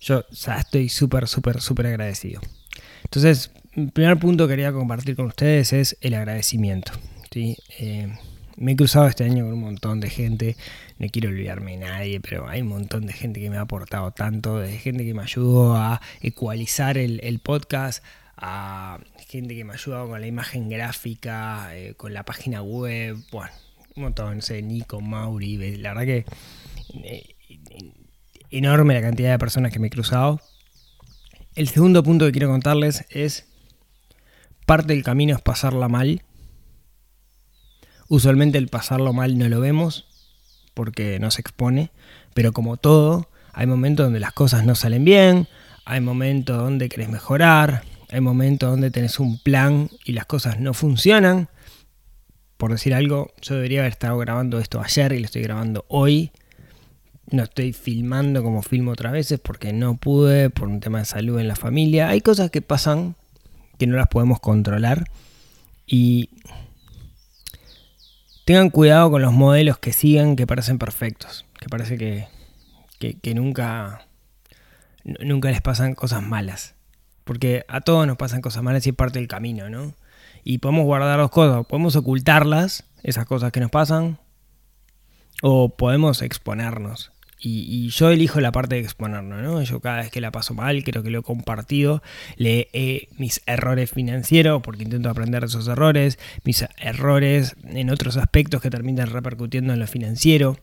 yo 0.00 0.24
estoy 0.30 0.88
súper, 0.88 1.28
súper, 1.28 1.60
súper 1.60 1.86
agradecido. 1.86 2.40
Entonces, 3.04 3.52
el 3.74 3.90
primer 3.90 4.18
punto 4.18 4.46
que 4.46 4.52
quería 4.52 4.72
compartir 4.72 5.16
con 5.16 5.26
ustedes 5.26 5.72
es 5.72 5.96
el 6.00 6.14
agradecimiento. 6.14 6.92
¿sí? 7.30 7.56
Eh, 7.78 8.12
Me 8.56 8.72
he 8.72 8.76
cruzado 8.76 9.06
este 9.06 9.24
año 9.24 9.44
con 9.44 9.54
un 9.54 9.60
montón 9.60 10.00
de 10.00 10.10
gente, 10.10 10.56
no 10.98 11.06
quiero 11.08 11.30
olvidarme 11.30 11.72
de 11.72 11.78
nadie, 11.78 12.20
pero 12.20 12.48
hay 12.48 12.60
un 12.60 12.68
montón 12.68 13.06
de 13.06 13.12
gente 13.12 13.40
que 13.40 13.48
me 13.48 13.56
ha 13.56 13.62
aportado 13.62 14.10
tanto, 14.10 14.58
de 14.58 14.76
gente 14.78 15.04
que 15.04 15.14
me 15.14 15.22
ayudó 15.22 15.76
a 15.76 16.00
ecualizar 16.20 16.98
el, 16.98 17.40
podcast, 17.40 18.04
a 18.36 18.98
gente 19.28 19.56
que 19.56 19.64
me 19.64 19.72
ha 19.72 19.76
ayudado 19.76 20.08
con 20.08 20.20
la 20.20 20.26
imagen 20.26 20.68
gráfica, 20.68 21.74
eh, 21.74 21.94
con 21.94 22.12
la 22.12 22.24
página 22.24 22.62
web, 22.62 23.16
bueno, 23.30 23.52
un 23.96 24.02
montón, 24.04 24.36
no 24.36 24.42
sé, 24.42 24.60
Nico, 24.62 25.00
Mauri, 25.00 25.78
la 25.78 25.94
verdad 25.94 26.04
que 26.04 26.24
eh, 27.04 27.34
enorme 28.50 28.92
la 28.92 29.00
cantidad 29.00 29.30
de 29.30 29.38
personas 29.38 29.72
que 29.72 29.78
me 29.78 29.86
he 29.86 29.90
cruzado. 29.90 30.40
El 31.54 31.68
segundo 31.68 32.02
punto 32.02 32.26
que 32.26 32.32
quiero 32.32 32.48
contarles 32.48 33.04
es, 33.10 33.51
parte 34.66 34.92
del 34.92 35.02
camino 35.02 35.34
es 35.34 35.42
pasarla 35.42 35.88
mal. 35.88 36.22
Usualmente 38.08 38.58
el 38.58 38.68
pasarlo 38.68 39.12
mal 39.12 39.38
no 39.38 39.48
lo 39.48 39.60
vemos 39.60 40.06
porque 40.74 41.18
no 41.18 41.30
se 41.30 41.40
expone, 41.40 41.90
pero 42.34 42.52
como 42.52 42.76
todo, 42.76 43.28
hay 43.52 43.66
momentos 43.66 44.06
donde 44.06 44.20
las 44.20 44.32
cosas 44.32 44.64
no 44.64 44.74
salen 44.74 45.04
bien, 45.04 45.48
hay 45.84 46.00
momentos 46.00 46.56
donde 46.56 46.88
querés 46.88 47.08
mejorar, 47.08 47.82
hay 48.10 48.20
momentos 48.20 48.70
donde 48.70 48.90
tenés 48.90 49.18
un 49.18 49.38
plan 49.38 49.88
y 50.04 50.12
las 50.12 50.26
cosas 50.26 50.60
no 50.60 50.74
funcionan. 50.74 51.48
Por 52.56 52.70
decir 52.70 52.94
algo, 52.94 53.32
yo 53.40 53.54
debería 53.54 53.80
haber 53.80 53.92
estado 53.92 54.16
grabando 54.18 54.58
esto 54.58 54.80
ayer 54.80 55.12
y 55.12 55.18
lo 55.18 55.26
estoy 55.26 55.42
grabando 55.42 55.84
hoy. 55.88 56.30
No 57.30 57.44
estoy 57.44 57.72
filmando 57.72 58.42
como 58.42 58.62
filmo 58.62 58.92
otras 58.92 59.12
veces 59.12 59.40
porque 59.40 59.72
no 59.72 59.96
pude, 59.96 60.50
por 60.50 60.68
un 60.68 60.80
tema 60.80 60.98
de 60.98 61.06
salud 61.06 61.38
en 61.40 61.48
la 61.48 61.56
familia. 61.56 62.10
Hay 62.10 62.20
cosas 62.20 62.50
que 62.50 62.60
pasan 62.60 63.16
que 63.82 63.88
no 63.88 63.96
las 63.96 64.06
podemos 64.06 64.38
controlar. 64.38 65.10
Y 65.86 66.30
tengan 68.44 68.70
cuidado 68.70 69.10
con 69.10 69.22
los 69.22 69.32
modelos 69.32 69.78
que 69.78 69.92
sigan 69.92 70.36
que 70.36 70.46
parecen 70.46 70.78
perfectos. 70.78 71.44
Que 71.58 71.68
parece 71.68 71.98
que, 71.98 72.28
que, 73.20 73.34
nunca, 73.34 74.06
nunca 75.02 75.50
les 75.50 75.60
pasan 75.60 75.96
cosas 75.96 76.22
malas. 76.22 76.76
Porque 77.24 77.64
a 77.66 77.80
todos 77.80 78.06
nos 78.06 78.16
pasan 78.16 78.40
cosas 78.40 78.62
malas 78.62 78.86
y 78.86 78.90
es 78.90 78.94
parte 78.94 79.18
del 79.18 79.26
camino, 79.26 79.68
¿no? 79.68 79.94
Y 80.44 80.58
podemos 80.58 80.84
guardar 80.84 81.18
dos 81.18 81.32
cosas. 81.32 81.66
Podemos 81.66 81.96
ocultarlas, 81.96 82.84
esas 83.02 83.26
cosas 83.26 83.50
que 83.50 83.58
nos 83.58 83.72
pasan, 83.72 84.18
o 85.42 85.70
podemos 85.70 86.22
exponernos. 86.22 87.11
Y, 87.44 87.88
yo 87.88 88.10
elijo 88.10 88.40
la 88.40 88.52
parte 88.52 88.76
de 88.76 88.82
exponernos, 88.82 89.42
¿no? 89.42 89.60
Yo 89.62 89.80
cada 89.80 89.98
vez 89.98 90.10
que 90.10 90.20
la 90.20 90.30
paso 90.30 90.54
mal, 90.54 90.84
creo 90.84 91.02
que 91.02 91.10
lo 91.10 91.18
he 91.18 91.22
compartido, 91.22 92.00
lee 92.36 93.08
mis 93.18 93.42
errores 93.46 93.90
financieros, 93.90 94.62
porque 94.62 94.84
intento 94.84 95.10
aprender 95.10 95.40
de 95.40 95.48
esos 95.48 95.66
errores, 95.66 96.20
mis 96.44 96.64
errores 96.78 97.56
en 97.64 97.90
otros 97.90 98.16
aspectos 98.16 98.62
que 98.62 98.70
terminan 98.70 99.08
repercutiendo 99.08 99.72
en 99.72 99.80
lo 99.80 99.88
financiero. 99.88 100.56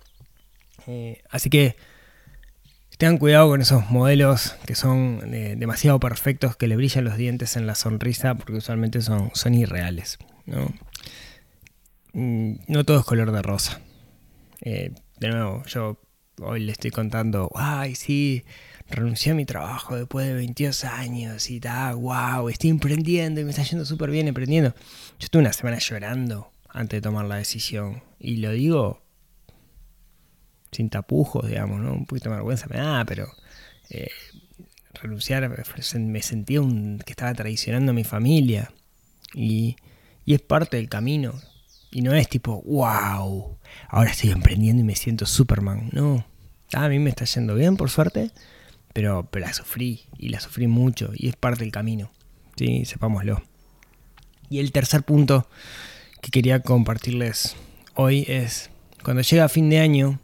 Eh, 0.87 1.21
así 1.29 1.49
que 1.49 1.75
tengan 2.97 3.17
cuidado 3.17 3.49
con 3.49 3.61
esos 3.61 3.89
modelos 3.89 4.55
que 4.65 4.75
son 4.75 5.21
eh, 5.33 5.55
demasiado 5.57 5.99
perfectos, 5.99 6.55
que 6.55 6.67
le 6.67 6.75
brillan 6.75 7.03
los 7.03 7.17
dientes 7.17 7.57
en 7.57 7.67
la 7.67 7.75
sonrisa, 7.75 8.35
porque 8.35 8.53
usualmente 8.53 9.01
son, 9.01 9.31
son 9.33 9.53
irreales. 9.53 10.17
¿no? 10.45 10.73
Mm, 12.13 12.55
no 12.67 12.83
todo 12.85 12.99
es 12.99 13.05
color 13.05 13.31
de 13.31 13.41
rosa. 13.41 13.81
Eh, 14.61 14.91
de 15.19 15.27
nuevo, 15.29 15.63
yo 15.65 15.99
hoy 16.41 16.61
le 16.61 16.71
estoy 16.71 16.91
contando, 16.91 17.51
ay, 17.55 17.95
sí, 17.95 18.43
renuncié 18.89 19.31
a 19.31 19.35
mi 19.35 19.45
trabajo 19.45 19.95
después 19.95 20.27
de 20.27 20.33
22 20.33 20.85
años 20.85 21.49
y 21.49 21.59
tal, 21.59 21.95
wow, 21.95 22.49
estoy 22.49 22.69
emprendiendo 22.69 23.41
y 23.41 23.43
me 23.43 23.51
está 23.51 23.63
yendo 23.63 23.85
súper 23.85 24.09
bien 24.11 24.27
emprendiendo. 24.27 24.73
Yo 25.19 25.25
estuve 25.25 25.41
una 25.41 25.53
semana 25.53 25.77
llorando 25.79 26.51
antes 26.69 26.97
de 26.97 27.01
tomar 27.01 27.25
la 27.25 27.35
decisión 27.35 28.03
y 28.19 28.37
lo 28.37 28.51
digo 28.51 29.01
sin 30.71 30.89
tapujos, 30.89 31.47
digamos, 31.47 31.79
¿no? 31.79 31.93
Un 31.93 32.05
poquito 32.05 32.29
de 32.29 32.35
vergüenza 32.35 32.67
me 32.69 32.77
da, 32.77 33.03
pero 33.05 33.31
eh, 33.89 34.09
renunciar, 34.93 35.49
me 35.49 36.21
sentía 36.21 36.61
que 37.05 37.11
estaba 37.11 37.33
traicionando 37.33 37.91
a 37.91 37.95
mi 37.95 38.03
familia 38.03 38.71
y, 39.33 39.77
y 40.25 40.33
es 40.33 40.41
parte 40.41 40.77
del 40.77 40.89
camino. 40.89 41.33
Y 41.91 42.01
no 42.01 42.13
es 42.13 42.29
tipo, 42.29 42.61
wow, 42.63 43.57
ahora 43.87 44.11
estoy 44.11 44.31
emprendiendo 44.31 44.81
y 44.81 44.85
me 44.85 44.95
siento 44.95 45.25
Superman. 45.25 45.89
No, 45.91 46.25
a 46.73 46.87
mí 46.87 46.99
me 46.99 47.09
está 47.09 47.25
yendo 47.25 47.55
bien, 47.55 47.77
por 47.77 47.89
suerte, 47.89 48.31
pero, 48.93 49.27
pero 49.31 49.45
la 49.45 49.53
sufrí 49.53 50.03
y 50.17 50.29
la 50.29 50.39
sufrí 50.39 50.67
mucho 50.67 51.11
y 51.15 51.29
es 51.29 51.35
parte 51.35 51.63
del 51.63 51.71
camino. 51.71 52.11
Sí, 52.55 52.85
sepámoslo. 52.85 53.41
Y 54.49 54.59
el 54.59 54.71
tercer 54.71 55.03
punto 55.03 55.47
que 56.21 56.31
quería 56.31 56.61
compartirles 56.61 57.55
hoy 57.95 58.25
es, 58.27 58.69
cuando 59.03 59.21
llega 59.21 59.49
fin 59.49 59.69
de 59.69 59.79
año, 59.79 60.19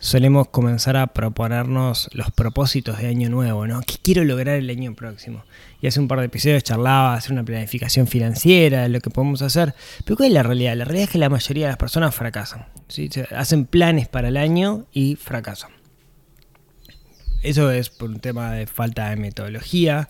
solemos 0.00 0.48
comenzar 0.48 0.96
a 0.96 1.08
proponernos 1.08 2.08
los 2.12 2.30
propósitos 2.30 2.98
de 2.98 3.06
año 3.06 3.28
nuevo, 3.28 3.66
¿no? 3.66 3.82
¿Qué 3.82 3.96
quiero 4.02 4.24
lograr 4.24 4.56
el 4.56 4.68
año 4.70 4.94
próximo? 4.94 5.44
Y 5.80 5.86
hace 5.86 6.00
un 6.00 6.08
par 6.08 6.18
de 6.20 6.26
episodios 6.26 6.64
charlaba 6.64 7.14
hacer 7.14 7.32
una 7.32 7.44
planificación 7.44 8.06
financiera, 8.06 8.88
lo 8.88 9.00
que 9.00 9.10
podemos 9.10 9.42
hacer. 9.42 9.74
Pero 10.04 10.16
¿cuál 10.16 10.28
es 10.28 10.34
la 10.34 10.42
realidad? 10.42 10.74
La 10.74 10.84
realidad 10.86 11.04
es 11.04 11.10
que 11.10 11.18
la 11.18 11.28
mayoría 11.28 11.66
de 11.66 11.72
las 11.72 11.76
personas 11.76 12.14
fracasan. 12.14 12.66
Hacen 13.36 13.66
planes 13.66 14.08
para 14.08 14.28
el 14.28 14.38
año 14.38 14.86
y 14.90 15.16
fracasan. 15.16 15.70
Eso 17.42 17.70
es 17.70 17.90
por 17.90 18.10
un 18.10 18.20
tema 18.20 18.52
de 18.52 18.66
falta 18.66 19.10
de 19.10 19.16
metodología 19.16 20.08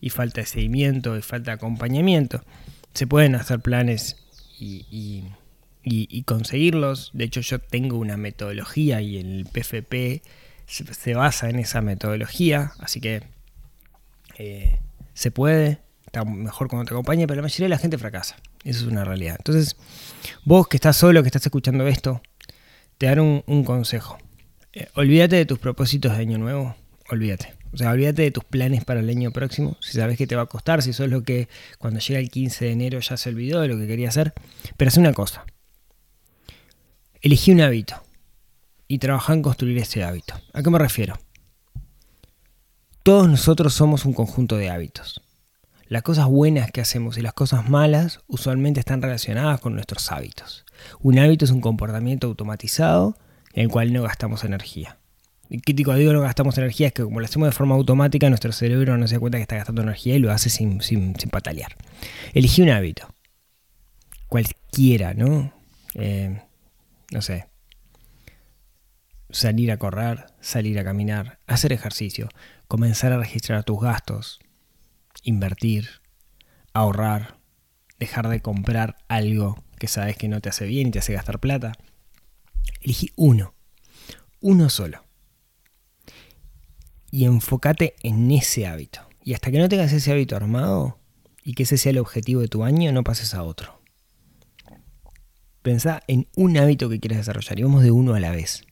y 0.00 0.10
falta 0.10 0.40
de 0.40 0.46
seguimiento 0.46 1.16
y 1.16 1.22
falta 1.22 1.52
de 1.52 1.54
acompañamiento. 1.56 2.42
Se 2.92 3.06
pueden 3.06 3.36
hacer 3.36 3.60
planes 3.60 4.16
y 4.60 5.24
y, 5.82 6.22
conseguirlos. 6.24 7.10
De 7.14 7.24
hecho, 7.24 7.40
yo 7.40 7.58
tengo 7.58 7.98
una 7.98 8.16
metodología 8.16 9.00
y 9.00 9.16
el 9.18 9.46
PFP 9.50 10.22
se, 10.66 11.14
basa 11.14 11.48
en 11.48 11.58
esa 11.58 11.80
metodología, 11.80 12.72
así 12.78 13.00
que 13.00 13.22
eh, 14.38 14.78
se 15.14 15.30
puede, 15.30 15.78
está 16.06 16.24
mejor 16.24 16.68
cuando 16.68 16.86
te 16.86 16.94
acompaña, 16.94 17.26
pero 17.26 17.36
la 17.36 17.42
mayoría 17.42 17.66
de 17.66 17.70
la 17.70 17.78
gente 17.78 17.98
fracasa. 17.98 18.36
Eso 18.64 18.80
es 18.80 18.90
una 18.90 19.04
realidad. 19.04 19.36
Entonces, 19.38 19.76
vos 20.44 20.68
que 20.68 20.76
estás 20.76 20.96
solo, 20.96 21.22
que 21.22 21.28
estás 21.28 21.46
escuchando 21.46 21.86
esto, 21.86 22.20
te 22.98 23.06
daré 23.06 23.20
un, 23.20 23.42
un 23.46 23.64
consejo. 23.64 24.18
Eh, 24.72 24.88
olvídate 24.94 25.36
de 25.36 25.46
tus 25.46 25.58
propósitos 25.58 26.12
de 26.12 26.18
año 26.18 26.38
nuevo, 26.38 26.76
olvídate. 27.08 27.54
O 27.72 27.76
sea, 27.76 27.90
olvídate 27.90 28.22
de 28.22 28.30
tus 28.30 28.44
planes 28.44 28.84
para 28.84 29.00
el 29.00 29.08
año 29.08 29.30
próximo. 29.30 29.76
Si 29.80 29.98
sabes 29.98 30.16
que 30.16 30.26
te 30.26 30.36
va 30.36 30.42
a 30.42 30.46
costar, 30.46 30.82
si 30.82 30.90
eso 30.90 31.04
es 31.04 31.10
lo 31.10 31.22
que 31.22 31.48
cuando 31.78 32.00
llega 32.00 32.18
el 32.18 32.30
15 32.30 32.64
de 32.64 32.70
enero 32.72 33.00
ya 33.00 33.16
se 33.16 33.28
olvidó 33.28 33.60
de 33.60 33.68
lo 33.68 33.78
que 33.78 33.86
quería 33.86 34.08
hacer. 34.08 34.32
Pero 34.76 34.88
haz 34.88 34.96
una 34.96 35.12
cosa. 35.12 35.44
Elegí 37.20 37.50
un 37.50 37.60
hábito 37.60 37.96
y 38.86 38.98
trabajá 38.98 39.32
en 39.32 39.42
construir 39.42 39.76
ese 39.78 40.04
hábito. 40.04 40.34
¿A 40.52 40.62
qué 40.62 40.70
me 40.70 40.78
refiero? 40.78 41.18
Todos 43.02 43.28
nosotros 43.28 43.74
somos 43.74 44.04
un 44.04 44.12
conjunto 44.12 44.56
de 44.56 44.70
hábitos. 44.70 45.20
Las 45.88 46.02
cosas 46.02 46.26
buenas 46.26 46.70
que 46.70 46.80
hacemos 46.80 47.18
y 47.18 47.22
las 47.22 47.32
cosas 47.32 47.68
malas 47.68 48.20
usualmente 48.28 48.78
están 48.78 49.02
relacionadas 49.02 49.60
con 49.60 49.74
nuestros 49.74 50.12
hábitos. 50.12 50.64
Un 51.00 51.18
hábito 51.18 51.44
es 51.44 51.50
un 51.50 51.60
comportamiento 51.60 52.28
automatizado 52.28 53.16
en 53.52 53.64
el 53.64 53.68
cual 53.68 53.92
no 53.92 54.02
gastamos 54.02 54.44
energía. 54.44 54.98
Y 55.50 55.60
crítico 55.60 55.94
digo 55.94 56.12
no 56.12 56.20
gastamos 56.20 56.56
energía 56.58 56.88
es 56.88 56.92
que 56.92 57.02
como 57.02 57.18
lo 57.18 57.26
hacemos 57.26 57.48
de 57.48 57.52
forma 57.52 57.74
automática, 57.74 58.28
nuestro 58.28 58.52
cerebro 58.52 58.96
no 58.96 59.08
se 59.08 59.14
da 59.14 59.20
cuenta 59.20 59.38
que 59.38 59.42
está 59.42 59.56
gastando 59.56 59.82
energía 59.82 60.14
y 60.14 60.18
lo 60.20 60.30
hace 60.30 60.50
sin, 60.50 60.82
sin, 60.82 61.18
sin 61.18 61.30
patalear. 61.30 61.74
Elegí 62.32 62.62
un 62.62 62.68
hábito. 62.68 63.08
Cualquiera, 64.28 65.14
¿no? 65.14 65.52
Eh, 65.94 66.42
no 67.10 67.22
sé, 67.22 67.48
salir 69.30 69.70
a 69.70 69.78
correr, 69.78 70.26
salir 70.40 70.78
a 70.78 70.84
caminar, 70.84 71.38
hacer 71.46 71.72
ejercicio, 71.72 72.28
comenzar 72.66 73.12
a 73.12 73.18
registrar 73.18 73.64
tus 73.64 73.80
gastos, 73.80 74.40
invertir, 75.22 75.88
ahorrar, 76.72 77.38
dejar 77.98 78.28
de 78.28 78.40
comprar 78.40 78.96
algo 79.08 79.62
que 79.78 79.88
sabes 79.88 80.16
que 80.16 80.28
no 80.28 80.40
te 80.40 80.48
hace 80.48 80.66
bien 80.66 80.88
y 80.88 80.90
te 80.90 80.98
hace 80.98 81.12
gastar 81.12 81.40
plata. 81.40 81.72
Elegí 82.80 83.10
uno, 83.16 83.54
uno 84.40 84.68
solo. 84.70 85.04
Y 87.10 87.24
enfócate 87.24 87.94
en 88.02 88.30
ese 88.30 88.66
hábito. 88.66 89.08
Y 89.24 89.34
hasta 89.34 89.50
que 89.50 89.58
no 89.58 89.68
tengas 89.68 89.92
ese 89.92 90.12
hábito 90.12 90.36
armado 90.36 90.98
y 91.42 91.54
que 91.54 91.62
ese 91.62 91.78
sea 91.78 91.90
el 91.90 91.98
objetivo 91.98 92.40
de 92.40 92.48
tu 92.48 92.64
año, 92.64 92.92
no 92.92 93.04
pases 93.04 93.34
a 93.34 93.42
otro. 93.42 93.77
Pensá 95.62 96.02
en 96.06 96.28
un 96.36 96.56
hábito 96.56 96.88
que 96.88 97.00
quieras 97.00 97.18
desarrollar 97.18 97.58
y 97.58 97.62
vamos 97.62 97.82
de 97.82 97.90
uno 97.90 98.14
a 98.14 98.20
la 98.20 98.30
vez. 98.30 98.64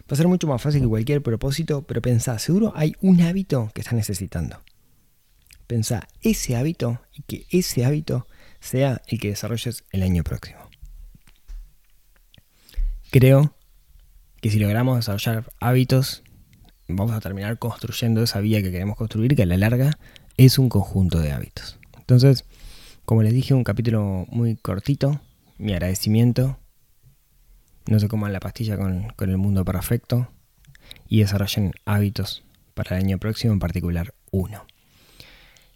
Va 0.00 0.14
a 0.14 0.16
ser 0.16 0.28
mucho 0.28 0.46
más 0.46 0.60
fácil 0.60 0.82
que 0.82 0.88
cualquier 0.88 1.22
propósito, 1.22 1.82
pero 1.82 2.02
pensá, 2.02 2.38
seguro 2.38 2.72
hay 2.74 2.94
un 3.00 3.20
hábito 3.22 3.70
que 3.74 3.80
estás 3.80 3.94
necesitando. 3.94 4.60
Pensá 5.66 6.08
ese 6.20 6.56
hábito 6.56 7.00
y 7.12 7.22
que 7.22 7.46
ese 7.50 7.84
hábito 7.84 8.26
sea 8.60 9.00
el 9.06 9.18
que 9.18 9.28
desarrolles 9.28 9.84
el 9.90 10.02
año 10.02 10.22
próximo. 10.22 10.60
Creo 13.10 13.54
que 14.40 14.50
si 14.50 14.58
logramos 14.58 14.96
desarrollar 14.96 15.50
hábitos, 15.60 16.24
vamos 16.88 17.12
a 17.12 17.20
terminar 17.20 17.58
construyendo 17.58 18.22
esa 18.22 18.40
vía 18.40 18.62
que 18.62 18.70
queremos 18.70 18.96
construir, 18.96 19.36
que 19.36 19.44
a 19.44 19.46
la 19.46 19.56
larga 19.56 19.98
es 20.36 20.58
un 20.58 20.68
conjunto 20.68 21.20
de 21.20 21.32
hábitos. 21.32 21.78
Entonces, 21.98 22.44
como 23.04 23.22
les 23.22 23.32
dije, 23.32 23.54
un 23.54 23.64
capítulo 23.64 24.26
muy 24.30 24.56
cortito, 24.56 25.20
mi 25.58 25.72
agradecimiento. 25.72 26.58
No 27.86 27.98
se 27.98 28.08
coman 28.08 28.32
la 28.32 28.40
pastilla 28.40 28.76
con, 28.76 29.12
el 29.18 29.38
mundo 29.38 29.64
perfecto 29.64 30.28
y 31.08 31.20
desarrollen 31.20 31.72
hábitos 31.84 32.44
para 32.74 32.96
el 32.96 33.04
año 33.04 33.18
próximo, 33.18 33.52
en 33.52 33.58
particular 33.58 34.14
uno. 34.30 34.64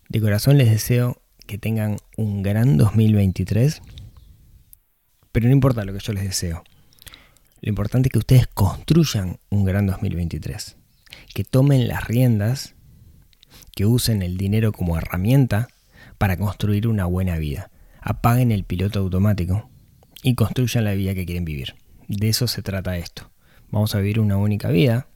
De 0.09 0.21
corazón 0.21 0.59
les 0.59 0.71
deseo 0.71 1.21
que 1.47 1.59
tengan 1.59 1.97
un 2.16 2.42
gran 2.42 2.76
2023, 2.76 3.83
pero 5.33 5.47
no 5.47 5.52
importa 5.52 5.85
lo 5.85 5.92
que 5.92 6.00
yo 6.00 6.12
les 6.12 6.25
deseo. 6.25 6.64
Lo 7.61 7.71
importante 7.71 8.09
es 8.09 8.12
que 8.12 8.18
ustedes 8.18 8.47
construyan 8.47 9.38
un 9.50 9.64
gran 9.64 9.87
2023, 9.87 10.76
que 11.35 11.45
tomen 11.45 11.88
las 11.88 12.04
riendas, 12.04 12.75
que 13.75 13.87
usen 13.87 14.23
el 14.23 14.37
dinero 14.37 14.73
como 14.73 14.97
herramienta 14.97 15.68
para 16.18 16.37
construir 16.37 16.88
una 16.88 17.06
buena 17.06 17.37
vida. 17.38 17.71
Apaguen 18.09 18.53
el 18.53 18.63
piloto 18.63 19.01
automático 19.01 19.69
y 20.23 20.37
construyan 20.37 20.85
la 20.85 20.95
vida 20.95 21.13
que 21.13 21.27
quieren 21.27 21.45
vivir. 21.45 21.75
De 22.07 22.29
eso 22.29 22.47
se 22.47 22.63
trata 22.63 22.97
esto. 22.97 23.33
Vamos 23.73 23.97
a 23.97 23.99
vivir 23.99 24.21
una 24.21 24.37
única 24.37 24.69
vida, 24.69 25.09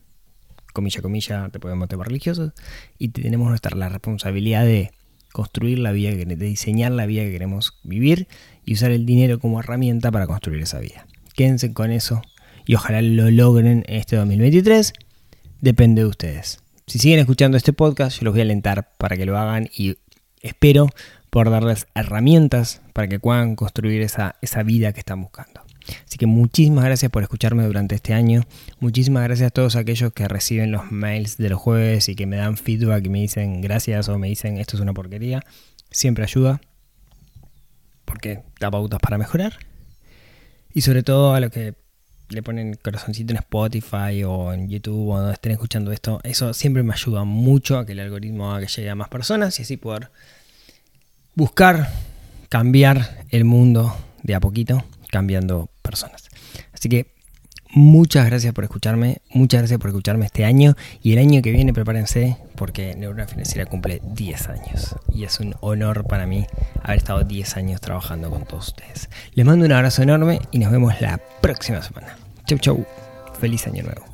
comilla, 0.72 1.00
comilla, 1.00 1.48
te 1.50 1.60
podemos 1.60 1.88
tener 1.88 2.04
religiosos, 2.04 2.52
y 2.98 3.10
tenemos 3.10 3.48
nuestra 3.48 3.76
la 3.76 3.88
responsabilidad 3.88 4.64
de 4.64 4.90
construir 5.32 5.78
la 5.78 5.92
vida, 5.92 6.10
de 6.10 6.34
diseñar 6.34 6.90
la 6.90 7.06
vida 7.06 7.22
que 7.22 7.30
queremos 7.30 7.78
vivir 7.84 8.26
y 8.64 8.74
usar 8.74 8.90
el 8.90 9.06
dinero 9.06 9.38
como 9.38 9.60
herramienta 9.60 10.10
para 10.10 10.26
construir 10.26 10.60
esa 10.60 10.80
vida. 10.80 11.06
Quédense 11.36 11.72
con 11.72 11.92
eso 11.92 12.22
y 12.66 12.74
ojalá 12.74 13.02
lo 13.02 13.30
logren 13.30 13.66
en 13.68 13.84
este 13.86 14.16
2023. 14.16 14.94
Depende 15.60 16.02
de 16.02 16.08
ustedes. 16.08 16.58
Si 16.88 16.98
siguen 16.98 17.20
escuchando 17.20 17.56
este 17.56 17.72
podcast, 17.72 18.18
yo 18.18 18.24
los 18.24 18.34
voy 18.34 18.40
a 18.40 18.42
alentar 18.42 18.90
para 18.98 19.16
que 19.16 19.26
lo 19.26 19.38
hagan 19.38 19.68
y 19.72 19.96
espero 20.42 20.88
por 21.30 21.50
darles 21.50 21.86
herramientas 21.94 22.82
para 22.92 23.08
que 23.08 23.20
puedan 23.20 23.56
construir 23.56 24.02
esa, 24.02 24.36
esa 24.42 24.62
vida 24.62 24.92
que 24.92 25.00
están 25.00 25.22
buscando. 25.22 25.62
Así 26.06 26.18
que 26.18 26.26
muchísimas 26.26 26.84
gracias 26.84 27.10
por 27.10 27.22
escucharme 27.22 27.64
durante 27.64 27.94
este 27.94 28.14
año. 28.14 28.42
Muchísimas 28.80 29.24
gracias 29.24 29.48
a 29.48 29.50
todos 29.50 29.76
aquellos 29.76 30.12
que 30.12 30.28
reciben 30.28 30.72
los 30.72 30.90
mails 30.90 31.36
de 31.36 31.48
los 31.48 31.58
jueves 31.58 32.08
y 32.08 32.14
que 32.14 32.26
me 32.26 32.36
dan 32.36 32.56
feedback 32.56 33.04
y 33.06 33.08
me 33.08 33.20
dicen 33.20 33.60
gracias 33.60 34.08
o 34.08 34.18
me 34.18 34.28
dicen 34.28 34.58
esto 34.58 34.76
es 34.76 34.82
una 34.82 34.92
porquería. 34.92 35.42
Siempre 35.90 36.24
ayuda 36.24 36.60
porque 38.04 38.42
da 38.58 38.70
pautas 38.70 39.00
para 39.00 39.18
mejorar. 39.18 39.54
Y 40.72 40.82
sobre 40.82 41.02
todo 41.02 41.34
a 41.34 41.40
los 41.40 41.50
que 41.50 41.74
le 42.28 42.42
ponen 42.42 42.74
corazoncito 42.74 43.32
en 43.32 43.38
Spotify 43.38 44.22
o 44.24 44.52
en 44.52 44.68
YouTube 44.68 45.10
o 45.10 45.18
donde 45.18 45.32
estén 45.32 45.52
escuchando 45.52 45.90
esto, 45.90 46.20
eso 46.22 46.54
siempre 46.54 46.82
me 46.82 46.92
ayuda 46.92 47.24
mucho 47.24 47.78
a 47.78 47.86
que 47.86 47.92
el 47.92 48.00
algoritmo 48.00 48.52
haga 48.52 48.66
que 48.66 48.72
llegue 48.72 48.90
a 48.90 48.94
más 48.94 49.08
personas 49.08 49.58
y 49.58 49.62
así 49.62 49.76
poder 49.76 50.10
buscar 51.34 51.90
cambiar 52.48 53.24
el 53.30 53.44
mundo 53.44 53.96
de 54.22 54.34
a 54.34 54.40
poquito, 54.40 54.84
cambiando 55.10 55.70
personas. 55.82 56.28
Así 56.72 56.88
que 56.88 57.14
muchas 57.72 58.26
gracias 58.26 58.52
por 58.52 58.64
escucharme, 58.64 59.18
muchas 59.32 59.60
gracias 59.60 59.78
por 59.78 59.90
escucharme 59.90 60.26
este 60.26 60.44
año 60.44 60.74
y 61.02 61.12
el 61.12 61.18
año 61.18 61.42
que 61.42 61.52
viene 61.52 61.72
prepárense 61.72 62.36
porque 62.56 62.94
Neurona 62.96 63.26
Financiera 63.26 63.66
cumple 63.66 64.00
10 64.04 64.48
años 64.48 64.96
y 65.12 65.24
es 65.24 65.40
un 65.40 65.54
honor 65.60 66.06
para 66.06 66.26
mí 66.26 66.46
haber 66.82 66.98
estado 66.98 67.22
10 67.22 67.56
años 67.56 67.80
trabajando 67.80 68.30
con 68.30 68.44
todos 68.44 68.68
ustedes. 68.68 69.08
Les 69.34 69.46
mando 69.46 69.64
un 69.64 69.72
abrazo 69.72 70.02
enorme 70.02 70.40
y 70.50 70.58
nos 70.58 70.72
vemos 70.72 71.00
la 71.00 71.18
próxima 71.40 71.82
semana. 71.82 72.16
Chau 72.46 72.58
chau, 72.58 72.86
feliz 73.38 73.66
año 73.66 73.84
nuevo. 73.84 74.04